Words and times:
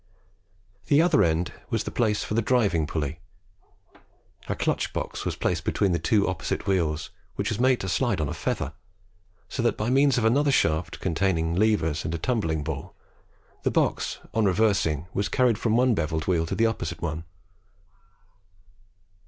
The 0.87 0.99
other 0.99 1.21
end 1.21 1.53
was 1.69 1.83
the 1.83 1.91
place 1.91 2.23
for 2.23 2.33
the 2.33 2.41
driving 2.41 2.87
pulley. 2.87 3.19
A 4.49 4.55
clutch 4.55 4.93
box 4.93 5.25
was 5.25 5.35
placed 5.35 5.63
between 5.63 5.91
the 5.91 5.99
two 5.99 6.27
opposite 6.27 6.65
wheels, 6.65 7.11
which 7.35 7.49
was 7.49 7.59
made 7.59 7.79
to 7.81 7.87
slide 7.87 8.19
on 8.19 8.27
a 8.27 8.33
feather, 8.33 8.73
so 9.47 9.61
that 9.61 9.77
by 9.77 9.91
means 9.91 10.17
of 10.17 10.25
another 10.25 10.51
shaft 10.51 11.01
containing 11.01 11.53
levers 11.53 12.03
and 12.03 12.15
a 12.15 12.17
tumbling 12.17 12.63
ball, 12.63 12.95
the 13.61 13.69
box 13.69 14.17
on 14.33 14.45
reversing 14.45 15.05
was 15.13 15.29
carried 15.29 15.59
from 15.59 15.77
one 15.77 15.93
bevel 15.93 16.21
wheel 16.21 16.47
to 16.47 16.55
the 16.55 16.65
opposite 16.65 17.03
one." 17.03 17.23